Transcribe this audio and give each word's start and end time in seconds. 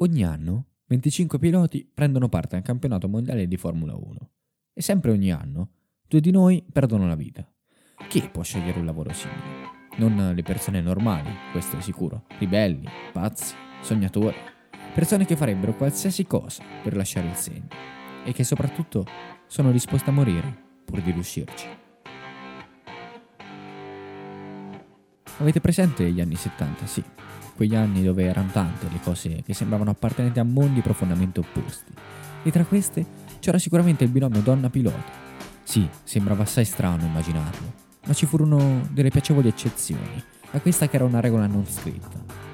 Ogni 0.00 0.24
anno 0.24 0.66
25 0.88 1.38
piloti 1.38 1.90
prendono 1.92 2.28
parte 2.28 2.54
al 2.54 2.60
campionato 2.60 3.08
mondiale 3.08 3.48
di 3.48 3.56
Formula 3.56 3.94
1 3.94 4.30
e 4.74 4.82
sempre 4.82 5.10
ogni 5.10 5.32
anno 5.32 5.70
due 6.06 6.20
di 6.20 6.30
noi 6.30 6.62
perdono 6.70 7.06
la 7.06 7.14
vita. 7.14 7.50
Chi 8.06 8.28
può 8.30 8.42
scegliere 8.42 8.78
un 8.78 8.84
lavoro 8.84 9.10
simile? 9.14 9.70
Non 9.96 10.34
le 10.34 10.42
persone 10.42 10.82
normali, 10.82 11.30
questo 11.50 11.78
è 11.78 11.80
sicuro, 11.80 12.26
ribelli, 12.38 12.86
pazzi, 13.10 13.54
sognatori, 13.80 14.36
persone 14.92 15.24
che 15.24 15.34
farebbero 15.34 15.74
qualsiasi 15.74 16.26
cosa 16.26 16.62
per 16.82 16.94
lasciare 16.94 17.28
il 17.28 17.36
segno 17.36 17.68
e 18.22 18.34
che 18.34 18.44
soprattutto 18.44 19.06
sono 19.46 19.72
disposte 19.72 20.10
a 20.10 20.12
morire 20.12 20.64
pur 20.84 21.00
di 21.00 21.10
riuscirci. 21.10 21.66
Avete 25.38 25.60
presente 25.62 26.10
gli 26.10 26.20
anni 26.20 26.36
70? 26.36 26.86
Sì, 26.86 27.02
quegli 27.56 27.74
anni 27.74 28.04
dove 28.04 28.24
erano 28.24 28.50
tante 28.52 28.86
le 28.92 29.00
cose 29.02 29.42
che 29.44 29.54
sembravano 29.54 29.90
appartenenti 29.90 30.38
a 30.38 30.44
mondi 30.44 30.82
profondamente 30.82 31.40
opposti. 31.40 31.92
E 32.44 32.50
tra 32.52 32.64
queste 32.64 33.04
c'era 33.40 33.58
sicuramente 33.58 34.04
il 34.04 34.10
binomio 34.10 34.40
donna 34.42 34.70
pilota. 34.70 35.24
Sì, 35.64 35.88
sembrava 36.04 36.44
assai 36.44 36.64
strano 36.64 37.04
immaginarlo, 37.04 37.72
ma 38.06 38.12
ci 38.12 38.26
furono 38.26 38.86
delle 38.90 39.10
piacevoli 39.10 39.48
eccezioni 39.48 40.22
a 40.52 40.60
questa 40.60 40.88
che 40.88 40.96
era 40.96 41.04
una 41.04 41.20
regola 41.20 41.46
non 41.46 41.66
scritta. 41.66 42.44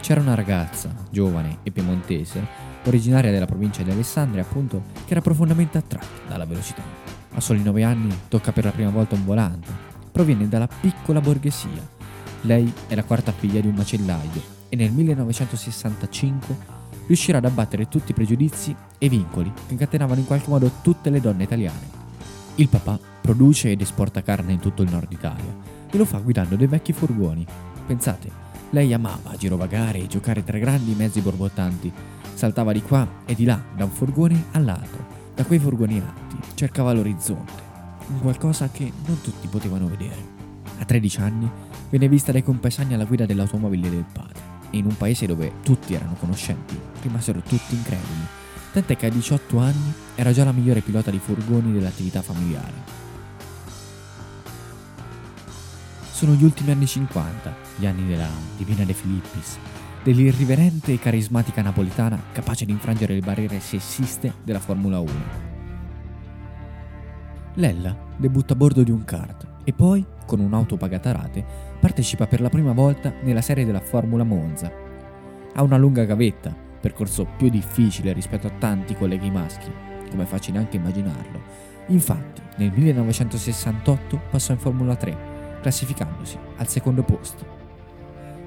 C'era 0.00 0.20
una 0.20 0.34
ragazza, 0.34 0.94
giovane 1.10 1.58
e 1.64 1.70
piemontese, 1.70 2.46
originaria 2.84 3.30
della 3.30 3.46
provincia 3.46 3.82
di 3.82 3.90
Alessandria, 3.90 4.42
appunto, 4.42 4.82
che 5.04 5.12
era 5.12 5.20
profondamente 5.20 5.76
attratta 5.76 6.28
dalla 6.28 6.46
velocità. 6.46 6.82
A 7.34 7.40
soli 7.40 7.62
nove 7.62 7.82
anni 7.82 8.16
tocca 8.28 8.52
per 8.52 8.64
la 8.64 8.70
prima 8.70 8.90
volta 8.90 9.16
un 9.16 9.24
volante. 9.24 9.86
Proviene 10.10 10.48
dalla 10.48 10.66
piccola 10.68 11.20
borghesia 11.20 11.96
lei 12.42 12.72
è 12.86 12.94
la 12.94 13.04
quarta 13.04 13.32
figlia 13.32 13.60
di 13.60 13.66
un 13.66 13.74
macellaio 13.74 14.56
e 14.68 14.76
nel 14.76 14.92
1965 14.92 16.76
riuscirà 17.06 17.38
ad 17.38 17.46
abbattere 17.46 17.88
tutti 17.88 18.10
i 18.10 18.14
pregiudizi 18.14 18.74
e 18.98 19.08
vincoli 19.08 19.50
che 19.66 19.72
incatenavano 19.72 20.20
in 20.20 20.26
qualche 20.26 20.48
modo 20.48 20.70
tutte 20.82 21.10
le 21.10 21.20
donne 21.20 21.44
italiane. 21.44 21.96
Il 22.56 22.68
papà 22.68 22.98
produce 23.20 23.70
ed 23.70 23.80
esporta 23.80 24.22
carne 24.22 24.52
in 24.52 24.60
tutto 24.60 24.82
il 24.82 24.90
nord 24.90 25.10
Italia 25.10 25.54
e 25.90 25.96
lo 25.96 26.04
fa 26.04 26.18
guidando 26.18 26.56
dei 26.56 26.66
vecchi 26.66 26.92
furgoni. 26.92 27.46
Pensate, 27.86 28.30
lei 28.70 28.92
amava 28.92 29.36
girovagare 29.36 29.98
e 30.00 30.06
giocare 30.06 30.44
tra 30.44 30.58
grandi 30.58 30.94
mezzi 30.94 31.20
borbottanti, 31.20 31.90
saltava 32.34 32.72
di 32.72 32.82
qua 32.82 33.06
e 33.24 33.34
di 33.34 33.44
là 33.44 33.60
da 33.74 33.84
un 33.84 33.90
furgone 33.90 34.44
all'altro, 34.52 35.06
da 35.34 35.44
quei 35.44 35.58
furgoni 35.58 36.00
alti, 36.00 36.36
cercava 36.54 36.92
l'orizzonte, 36.92 37.62
un 38.08 38.20
qualcosa 38.20 38.68
che 38.70 38.92
non 39.06 39.20
tutti 39.22 39.48
potevano 39.48 39.88
vedere. 39.88 40.37
A 40.78 40.84
13 40.84 41.20
anni 41.20 41.50
venne 41.90 42.08
vista 42.08 42.32
dai 42.32 42.42
compesani 42.42 42.94
alla 42.94 43.04
guida 43.04 43.26
dell'automobile 43.26 43.90
del 43.90 44.04
padre 44.12 44.40
e 44.70 44.78
in 44.78 44.86
un 44.86 44.96
paese 44.96 45.26
dove 45.26 45.52
tutti 45.62 45.94
erano 45.94 46.14
conoscenti 46.14 46.78
rimasero 47.02 47.40
tutti 47.40 47.74
increduli, 47.74 48.26
tant'è 48.72 48.96
che 48.96 49.06
a 49.06 49.10
18 49.10 49.58
anni 49.58 49.92
era 50.14 50.32
già 50.32 50.44
la 50.44 50.52
migliore 50.52 50.80
pilota 50.80 51.10
di 51.10 51.18
furgoni 51.18 51.72
dell'attività 51.72 52.22
familiare. 52.22 52.96
Sono 56.10 56.32
gli 56.32 56.44
ultimi 56.44 56.72
anni 56.72 56.86
50, 56.86 57.54
gli 57.76 57.86
anni 57.86 58.06
della 58.06 58.28
Divina 58.56 58.84
De 58.84 58.92
Filippis, 58.92 59.56
dell'irriverente 60.02 60.92
e 60.92 60.98
carismatica 60.98 61.62
napolitana 61.62 62.20
capace 62.32 62.64
di 62.64 62.72
infrangere 62.72 63.14
le 63.14 63.20
barriere 63.20 63.60
sessiste 63.60 64.34
della 64.42 64.60
Formula 64.60 64.98
1. 64.98 65.47
Lella 67.54 67.96
debutta 68.16 68.52
a 68.52 68.56
bordo 68.56 68.82
di 68.82 68.90
un 68.90 69.04
kart 69.04 69.46
e 69.64 69.72
poi, 69.72 70.04
con 70.26 70.40
un'auto 70.40 70.76
pagata 70.76 71.10
a 71.10 71.12
rate, 71.12 71.44
partecipa 71.80 72.26
per 72.26 72.40
la 72.40 72.48
prima 72.48 72.72
volta 72.72 73.12
nella 73.22 73.40
serie 73.40 73.64
della 73.64 73.80
Formula 73.80 74.24
Monza. 74.24 74.70
Ha 75.54 75.62
una 75.62 75.76
lunga 75.76 76.04
gavetta, 76.04 76.54
percorso 76.80 77.26
più 77.36 77.48
difficile 77.48 78.12
rispetto 78.12 78.46
a 78.46 78.52
tanti 78.58 78.94
colleghi 78.94 79.30
maschi, 79.30 79.70
come 80.10 80.22
è 80.22 80.26
facile 80.26 80.58
anche 80.58 80.76
immaginarlo. 80.76 81.40
Infatti, 81.88 82.40
nel 82.56 82.72
1968 82.74 84.20
passò 84.30 84.52
in 84.52 84.58
Formula 84.58 84.94
3, 84.94 85.16
classificandosi 85.60 86.38
al 86.56 86.68
secondo 86.68 87.02
posto. 87.02 87.56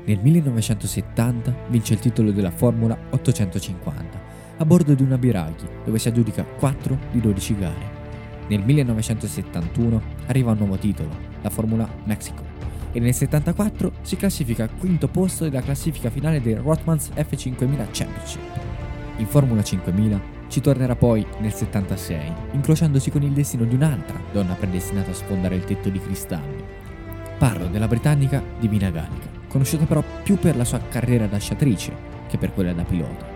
Nel 0.05 0.19
1970 0.19 1.53
vince 1.67 1.93
il 1.93 1.99
titolo 1.99 2.31
della 2.31 2.51
Formula 2.51 2.97
850 3.09 4.19
a 4.57 4.65
bordo 4.65 4.93
di 4.93 5.03
una 5.03 5.17
Biraghi, 5.17 5.67
dove 5.83 5.99
si 5.99 6.07
aggiudica 6.07 6.43
4 6.43 6.97
di 7.11 7.19
12 7.19 7.57
gare. 7.57 7.90
Nel 8.51 8.65
1971 8.65 10.01
arriva 10.25 10.51
un 10.51 10.57
nuovo 10.57 10.75
titolo, 10.75 11.09
la 11.41 11.49
Formula 11.49 11.87
Mexico, 12.03 12.43
e 12.91 12.99
nel 12.99 13.13
74 13.13 13.93
si 14.01 14.17
classifica 14.17 14.63
al 14.63 14.75
quinto 14.77 15.07
posto 15.07 15.45
della 15.45 15.61
classifica 15.61 16.09
finale 16.09 16.41
del 16.41 16.57
Rothmans 16.57 17.11
F5000 17.15 17.87
Championship. 17.91 18.41
In 19.19 19.25
Formula 19.25 19.63
5000 19.63 20.21
ci 20.49 20.59
tornerà 20.59 20.97
poi 20.97 21.25
nel 21.39 21.53
76, 21.53 22.33
incrociandosi 22.51 23.09
con 23.09 23.23
il 23.23 23.31
destino 23.31 23.63
di 23.63 23.75
un'altra 23.75 24.19
donna 24.33 24.55
predestinata 24.55 25.11
a 25.11 25.13
sfondare 25.13 25.55
il 25.55 25.63
tetto 25.63 25.87
di 25.87 26.01
cristallo. 26.01 26.65
Parlo 27.37 27.67
della 27.67 27.87
britannica 27.87 28.43
Divina 28.59 28.89
Gallica, 28.89 29.29
conosciuta 29.47 29.85
però 29.85 30.03
più 30.23 30.35
per 30.37 30.57
la 30.57 30.65
sua 30.65 30.81
carriera 30.89 31.25
da 31.25 31.37
sciatrice 31.37 31.95
che 32.27 32.37
per 32.37 32.53
quella 32.53 32.73
da 32.73 32.83
pilota. 32.83 33.30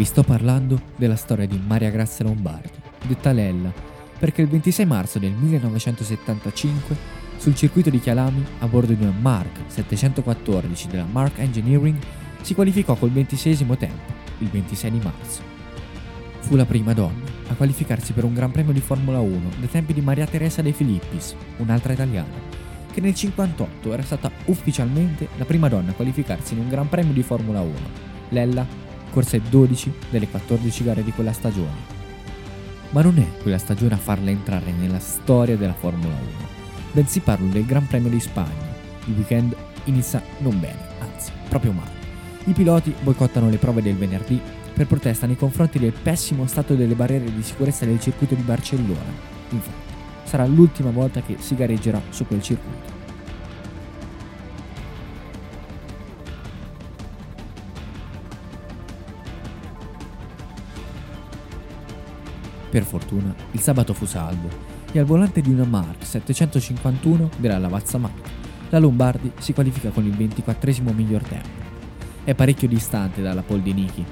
Vi 0.00 0.06
sto 0.06 0.22
parlando 0.22 0.80
della 0.96 1.14
storia 1.14 1.46
di 1.46 1.60
Maria 1.62 1.90
Grazia 1.90 2.24
Lombardi, 2.24 2.70
detta 3.06 3.32
Lella, 3.32 3.70
perché 4.18 4.40
il 4.40 4.48
26 4.48 4.86
marzo 4.86 5.18
del 5.18 5.32
1975, 5.32 6.96
sul 7.36 7.54
circuito 7.54 7.90
di 7.90 8.00
Chialami, 8.00 8.42
a 8.60 8.66
bordo 8.66 8.94
di 8.94 9.02
una 9.02 9.12
Mark 9.20 9.58
714 9.66 10.88
della 10.88 11.04
Mark 11.04 11.38
Engineering, 11.40 11.98
si 12.40 12.54
qualificò 12.54 12.94
col 12.94 13.10
26 13.10 13.56
tempo, 13.76 14.12
il 14.38 14.48
26 14.48 14.90
di 14.90 15.00
marzo. 15.02 15.42
Fu 16.38 16.56
la 16.56 16.64
prima 16.64 16.94
donna 16.94 17.28
a 17.48 17.54
qualificarsi 17.54 18.14
per 18.14 18.24
un 18.24 18.32
Gran 18.32 18.52
Premio 18.52 18.72
di 18.72 18.80
Formula 18.80 19.20
1 19.20 19.38
dai 19.58 19.68
tempi 19.68 19.92
di 19.92 20.00
Maria 20.00 20.24
Teresa 20.24 20.62
De 20.62 20.72
Filippis, 20.72 21.34
un'altra 21.58 21.92
italiana, 21.92 22.38
che 22.90 23.02
nel 23.02 23.12
1958 23.12 23.92
era 23.92 24.02
stata 24.02 24.30
ufficialmente 24.46 25.28
la 25.36 25.44
prima 25.44 25.68
donna 25.68 25.90
a 25.90 25.94
qualificarsi 25.94 26.54
in 26.54 26.60
un 26.60 26.70
Gran 26.70 26.88
Premio 26.88 27.12
di 27.12 27.22
Formula 27.22 27.60
1. 27.60 28.08
Lella 28.30 28.79
corse 29.10 29.40
12 29.48 29.92
delle 30.10 30.28
14 30.28 30.84
gare 30.84 31.04
di 31.04 31.12
quella 31.12 31.32
stagione. 31.32 31.98
Ma 32.90 33.02
non 33.02 33.18
è 33.18 33.42
quella 33.42 33.58
stagione 33.58 33.94
a 33.94 33.98
farla 33.98 34.30
entrare 34.30 34.72
nella 34.72 34.98
storia 34.98 35.56
della 35.56 35.74
Formula 35.74 36.14
1, 36.14 36.20
bensì 36.92 37.20
parlo 37.20 37.48
del 37.48 37.66
Gran 37.66 37.86
Premio 37.86 38.10
di 38.10 38.20
Spagna. 38.20 38.68
Il 39.06 39.14
weekend 39.14 39.54
inizia 39.84 40.22
non 40.38 40.58
bene, 40.58 40.78
anzi, 41.00 41.30
proprio 41.48 41.72
male. 41.72 41.98
I 42.44 42.52
piloti 42.52 42.94
boicottano 43.02 43.50
le 43.50 43.58
prove 43.58 43.82
del 43.82 43.96
venerdì 43.96 44.40
per 44.72 44.86
protesta 44.86 45.26
nei 45.26 45.36
confronti 45.36 45.78
del 45.78 45.92
pessimo 45.92 46.46
stato 46.46 46.74
delle 46.74 46.94
barriere 46.94 47.32
di 47.32 47.42
sicurezza 47.42 47.84
del 47.84 48.00
circuito 48.00 48.34
di 48.34 48.42
Barcellona. 48.42 49.12
Infatti, 49.50 49.94
sarà 50.24 50.46
l'ultima 50.46 50.90
volta 50.90 51.20
che 51.20 51.36
si 51.38 51.54
gareggerà 51.54 52.00
su 52.10 52.26
quel 52.26 52.42
circuito. 52.42 52.99
Per 62.70 62.84
fortuna, 62.84 63.34
il 63.50 63.60
sabato 63.60 63.92
fu 63.92 64.06
salvo 64.06 64.48
e 64.92 64.98
al 65.00 65.04
volante 65.04 65.40
di 65.40 65.50
una 65.50 65.64
Mark 65.64 66.06
751 66.06 67.30
della 67.36 67.58
Lavazza 67.58 67.98
Mark, 67.98 68.28
la 68.68 68.78
Lombardi 68.78 69.32
si 69.38 69.52
qualifica 69.52 69.90
con 69.90 70.04
il 70.04 70.14
24 70.14 70.92
miglior 70.92 71.22
tempo. 71.22 71.68
È 72.22 72.32
parecchio 72.34 72.68
distante 72.68 73.22
dalla 73.22 73.42
pole 73.42 73.62
di 73.62 73.72
Niki. 73.72 74.04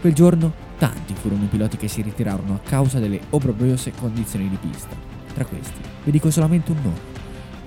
Quel 0.00 0.12
giorno 0.12 0.52
tanti 0.76 1.14
furono 1.14 1.44
i 1.44 1.46
piloti 1.46 1.76
che 1.76 1.86
si 1.86 2.02
ritirarono 2.02 2.54
a 2.54 2.68
causa 2.68 2.98
delle 2.98 3.20
obbrobriose 3.30 3.92
condizioni 3.92 4.48
di 4.48 4.56
pista. 4.56 4.96
Tra 5.32 5.44
questi, 5.44 5.80
vi 6.02 6.10
dico 6.10 6.32
solamente 6.32 6.72
un 6.72 6.78
nome, 6.82 6.98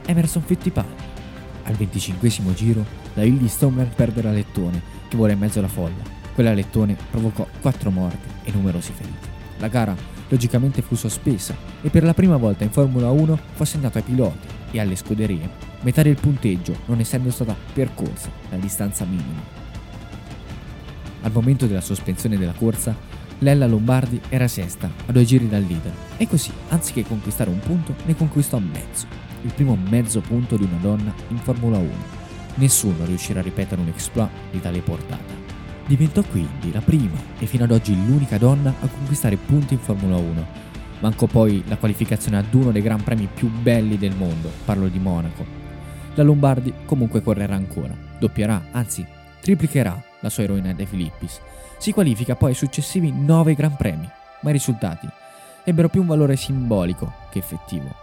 Emerson 0.06 0.42
Fittipaldi. 0.42 1.12
Al 1.64 1.76
25 1.76 2.54
giro, 2.54 2.86
la 3.14 3.24
Hildy 3.24 3.48
Stoneman 3.48 3.92
perde 3.96 4.22
la 4.22 4.32
lettone, 4.32 4.82
che 5.08 5.16
vola 5.16 5.32
in 5.32 5.40
mezzo 5.40 5.60
alla 5.60 5.70
folla. 5.70 6.04
Quella 6.34 6.54
lettone 6.54 6.98
provocò 7.10 7.48
quattro 7.62 7.92
morti 7.92 8.28
e 8.44 8.52
numerosi 8.52 8.92
feriti. 8.92 9.28
La 9.60 9.70
gara 9.70 9.96
logicamente 10.34 10.82
fu 10.82 10.96
sospesa 10.96 11.56
e 11.82 11.90
per 11.90 12.04
la 12.04 12.16
prima 12.16 12.38
volta 12.38 12.64
in 12.64 12.72
Formula 12.72 13.12
1 13.12 13.40
fu 13.54 13.62
assegnato 13.62 14.00
ai 14.00 14.04
piloti 14.04 14.48
e 14.72 14.80
alle 14.80 14.96
scuderie, 14.96 15.48
metà 15.82 16.02
del 16.02 16.20
punteggio 16.20 16.76
non 16.86 17.00
essendo 17.00 17.30
stata 17.30 17.56
percorsa 17.74 18.32
la 18.50 18.58
distanza 18.58 19.06
minima. 19.06 19.62
Al 21.22 21.32
momento 21.32 21.68
della 21.68 21.82
sospensione 21.82 22.38
della 22.38 22.54
corsa, 22.54 22.96
Lella 23.40 23.68
Lombardi 23.68 24.20
era 24.30 24.48
sesta 24.48 24.90
a 25.06 25.12
due 25.12 25.24
giri 25.24 25.48
dal 25.48 25.64
leader 25.64 25.94
e 26.18 26.28
così, 26.28 26.52
anziché 26.70 27.04
conquistare 27.04 27.52
un 27.52 27.60
punto, 27.60 27.94
ne 28.06 28.16
conquistò 28.16 28.58
mezzo, 28.58 29.06
il 29.44 29.54
primo 29.54 29.78
mezzo 29.90 30.20
punto 30.22 30.58
di 30.58 30.64
una 30.64 30.80
donna 30.82 31.14
in 31.28 31.38
Formula 31.38 31.78
1. 31.78 31.90
Nessuno 32.56 33.06
riuscirà 33.06 33.40
a 33.40 33.44
ripetere 33.44 33.82
un 33.82 33.88
exploit 33.88 34.32
di 34.52 34.60
tale 34.60 34.80
portata. 34.80 35.53
Diventò 35.86 36.24
quindi 36.24 36.72
la 36.72 36.80
prima 36.80 37.18
e 37.38 37.46
fino 37.46 37.66
ad 37.66 37.72
oggi 37.72 37.94
l'unica 37.94 38.38
donna 38.38 38.74
a 38.80 38.88
conquistare 38.88 39.36
punti 39.36 39.74
in 39.74 39.80
Formula 39.80 40.16
1. 40.16 40.62
Mancò 41.00 41.26
poi 41.26 41.62
la 41.68 41.76
qualificazione 41.76 42.38
ad 42.38 42.54
uno 42.54 42.72
dei 42.72 42.82
gran 42.82 43.04
premi 43.04 43.28
più 43.32 43.50
belli 43.50 43.98
del 43.98 44.16
mondo, 44.16 44.50
parlo 44.64 44.88
di 44.88 45.00
Monaco. 45.00 45.46
La 46.16 46.24
Lombardi 46.24 46.74
comunque 46.86 47.22
correrà 47.22 47.56
ancora, 47.56 47.94
doppierà, 48.18 48.70
anzi 48.72 49.06
triplicherà 49.42 50.02
la 50.22 50.30
sua 50.30 50.44
eroina 50.44 50.74
De 50.74 50.86
Filippis. 50.86 51.42
Si 51.78 51.92
qualifica 51.92 52.36
poi 52.36 52.50
ai 52.50 52.56
successivi 52.56 53.12
9 53.12 53.54
Gran 53.54 53.76
Premi, 53.76 54.10
ma 54.42 54.50
i 54.50 54.54
risultati 54.54 55.08
ebbero 55.66 55.90
più 55.90 56.00
un 56.02 56.08
valore 56.08 56.38
simbolico 56.38 57.12
che 57.30 57.40
effettivo. 57.40 58.03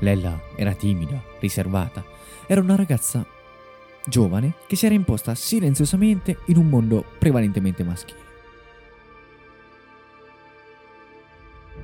Lella 0.00 0.40
era 0.56 0.74
timida, 0.74 1.20
riservata. 1.40 2.04
Era 2.46 2.60
una 2.60 2.76
ragazza 2.76 3.24
giovane 4.06 4.54
che 4.66 4.76
si 4.76 4.86
era 4.86 4.94
imposta 4.94 5.34
silenziosamente 5.34 6.38
in 6.46 6.56
un 6.56 6.68
mondo 6.68 7.04
prevalentemente 7.18 7.84
maschile. 7.84 8.26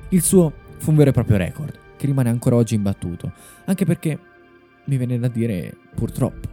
Il 0.09 0.21
suo 0.21 0.51
fu 0.77 0.91
un 0.91 0.95
vero 0.97 1.09
e 1.09 1.13
proprio 1.13 1.37
record, 1.37 1.77
che 1.97 2.05
rimane 2.05 2.29
ancora 2.29 2.55
oggi 2.55 2.75
imbattuto, 2.75 3.31
anche 3.65 3.85
perché 3.85 4.19
mi 4.85 4.97
viene 4.97 5.19
da 5.19 5.27
dire 5.27 5.75
purtroppo. 5.93 6.47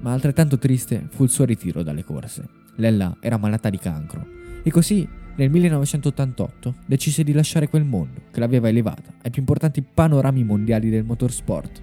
Ma 0.00 0.12
altrettanto 0.12 0.58
triste 0.58 1.06
fu 1.10 1.24
il 1.24 1.30
suo 1.30 1.44
ritiro 1.44 1.82
dalle 1.82 2.04
corse. 2.04 2.60
Lella 2.76 3.16
era 3.20 3.36
malata 3.36 3.70
di 3.70 3.78
cancro 3.78 4.26
e 4.62 4.70
così 4.70 5.08
nel 5.34 5.50
1988 5.50 6.74
decise 6.84 7.24
di 7.24 7.32
lasciare 7.32 7.68
quel 7.68 7.84
mondo 7.84 8.20
che 8.30 8.40
l'aveva 8.40 8.68
elevata 8.68 9.14
ai 9.22 9.30
più 9.30 9.40
importanti 9.40 9.82
panorami 9.82 10.44
mondiali 10.44 10.90
del 10.90 11.04
motorsport. 11.04 11.82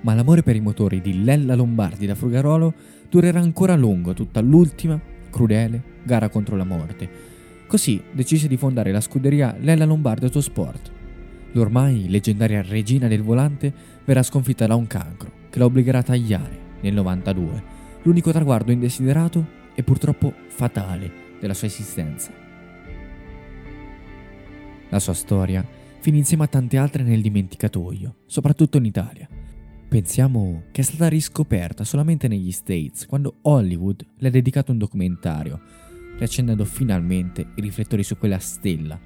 Ma 0.00 0.14
l'amore 0.14 0.42
per 0.42 0.56
i 0.56 0.60
motori 0.60 1.00
di 1.00 1.22
Lella 1.24 1.54
Lombardi 1.54 2.06
da 2.06 2.14
Frugarolo 2.14 2.72
durerà 3.08 3.40
ancora 3.40 3.74
a 3.74 3.76
lungo 3.76 4.14
tutta 4.14 4.40
l'ultima, 4.40 5.00
crudele 5.30 5.92
gara 6.02 6.28
contro 6.28 6.56
la 6.56 6.64
morte. 6.64 7.32
Così 7.66 8.02
decise 8.12 8.48
di 8.48 8.56
fondare 8.56 8.92
la 8.92 9.00
scuderia 9.00 9.56
Lella 9.58 9.84
Lombardi 9.84 10.26
Autosport. 10.26 10.92
L'ormai 11.52 12.08
leggendaria 12.08 12.62
regina 12.62 13.08
del 13.08 13.22
volante 13.22 13.72
verrà 14.04 14.22
sconfitta 14.22 14.66
da 14.66 14.74
un 14.74 14.86
cancro 14.86 15.42
che 15.50 15.58
la 15.58 15.66
obbligherà 15.66 15.98
a 15.98 16.02
tagliare 16.02 16.58
nel 16.80 16.94
92, 16.94 17.62
l'unico 18.02 18.32
traguardo 18.32 18.72
indesiderato 18.72 19.62
e 19.74 19.82
purtroppo 19.82 20.34
fatale 20.48 21.22
della 21.40 21.54
sua 21.54 21.68
esistenza. 21.68 22.43
La 24.94 25.00
sua 25.00 25.12
storia 25.12 25.66
finì 25.98 26.18
insieme 26.18 26.44
a 26.44 26.46
tante 26.46 26.76
altre 26.76 27.02
nel 27.02 27.20
dimenticatoio, 27.20 28.18
soprattutto 28.26 28.76
in 28.76 28.84
Italia. 28.84 29.28
Pensiamo 29.88 30.66
che 30.70 30.82
è 30.82 30.84
stata 30.84 31.08
riscoperta 31.08 31.82
solamente 31.82 32.28
negli 32.28 32.52
States, 32.52 33.04
quando 33.04 33.38
Hollywood 33.40 34.06
le 34.18 34.28
ha 34.28 34.30
dedicato 34.30 34.70
un 34.70 34.78
documentario, 34.78 35.60
riaccendendo 36.16 36.64
finalmente 36.64 37.44
i 37.56 37.60
riflettori 37.60 38.04
su 38.04 38.16
quella 38.16 38.38
stella. 38.38 38.96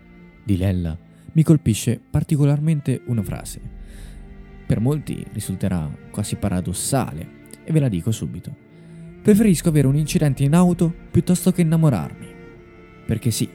Di 0.44 0.58
Lella 0.58 0.94
mi 1.32 1.42
colpisce 1.42 1.98
particolarmente 1.98 3.00
una 3.06 3.22
frase. 3.22 3.58
Per 4.66 4.80
molti 4.80 5.24
risulterà 5.32 5.90
quasi 6.10 6.36
paradossale, 6.36 7.46
e 7.64 7.72
ve 7.72 7.80
la 7.80 7.88
dico 7.88 8.10
subito. 8.10 8.54
Preferisco 9.22 9.70
avere 9.70 9.86
un 9.86 9.96
incidente 9.96 10.44
in 10.44 10.52
auto 10.52 10.94
piuttosto 11.10 11.50
che 11.50 11.62
innamorarmi. 11.62 12.26
Perché 13.06 13.30
sì, 13.30 13.48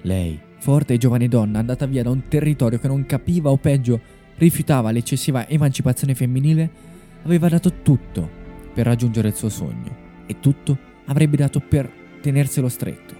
lei 0.00 0.52
forte 0.64 0.94
e 0.94 0.96
giovane 0.96 1.28
donna 1.28 1.58
andata 1.58 1.84
via 1.84 2.02
da 2.02 2.08
un 2.08 2.26
territorio 2.26 2.78
che 2.78 2.88
non 2.88 3.04
capiva 3.04 3.50
o 3.50 3.58
peggio 3.58 4.00
rifiutava 4.36 4.92
l'eccessiva 4.92 5.46
emancipazione 5.46 6.14
femminile, 6.14 6.70
aveva 7.24 7.50
dato 7.50 7.82
tutto 7.82 8.26
per 8.72 8.86
raggiungere 8.86 9.28
il 9.28 9.34
suo 9.34 9.50
sogno 9.50 9.94
e 10.24 10.40
tutto 10.40 10.78
avrebbe 11.04 11.36
dato 11.36 11.60
per 11.60 11.92
tenerselo 12.22 12.70
stretto. 12.70 13.14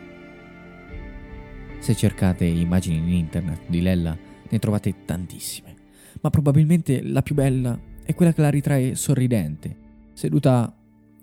Se 1.80 1.94
cercate 1.94 2.46
immagini 2.46 2.96
in 2.96 3.12
internet 3.12 3.60
di 3.66 3.82
Lella 3.82 4.16
ne 4.48 4.58
trovate 4.58 5.04
tantissime, 5.04 5.76
ma 6.22 6.30
probabilmente 6.30 7.02
la 7.02 7.20
più 7.20 7.34
bella 7.34 7.78
è 8.04 8.14
quella 8.14 8.32
che 8.32 8.40
la 8.40 8.48
ritrae 8.48 8.94
sorridente, 8.94 9.76
seduta 10.14 10.74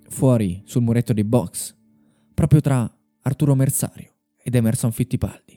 fuori 0.08 0.62
sul 0.66 0.84
muretto 0.84 1.14
dei 1.14 1.24
box, 1.24 1.76
proprio 2.36 2.62
tra 2.62 2.96
Arturo 3.24 3.56
Mersario 3.56 4.12
ed 4.44 4.54
Emerson 4.54 4.92
Fittipaldi. 4.92 5.51